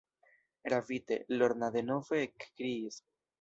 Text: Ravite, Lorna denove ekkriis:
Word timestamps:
Ravite, 0.71 1.17
Lorna 1.41 1.69
denove 1.77 2.23
ekkriis: 2.29 2.99